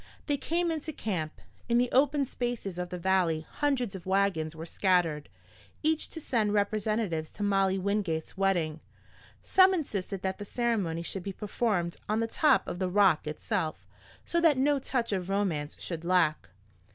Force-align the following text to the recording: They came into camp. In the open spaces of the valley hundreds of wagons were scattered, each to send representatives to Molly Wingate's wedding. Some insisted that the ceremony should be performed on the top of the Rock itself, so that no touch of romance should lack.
They 0.25 0.35
came 0.35 0.71
into 0.71 0.91
camp. 0.93 1.39
In 1.69 1.77
the 1.77 1.91
open 1.91 2.25
spaces 2.25 2.79
of 2.79 2.89
the 2.89 2.97
valley 2.97 3.45
hundreds 3.47 3.93
of 3.93 4.07
wagons 4.07 4.55
were 4.55 4.65
scattered, 4.65 5.29
each 5.83 6.09
to 6.09 6.19
send 6.19 6.53
representatives 6.53 7.29
to 7.33 7.43
Molly 7.43 7.77
Wingate's 7.77 8.35
wedding. 8.35 8.79
Some 9.43 9.75
insisted 9.75 10.23
that 10.23 10.39
the 10.39 10.43
ceremony 10.45 11.03
should 11.03 11.21
be 11.21 11.33
performed 11.33 11.97
on 12.09 12.19
the 12.19 12.25
top 12.25 12.67
of 12.67 12.79
the 12.79 12.89
Rock 12.89 13.27
itself, 13.27 13.85
so 14.25 14.41
that 14.41 14.57
no 14.57 14.79
touch 14.79 15.11
of 15.13 15.29
romance 15.29 15.79
should 15.79 16.03
lack. 16.03 16.49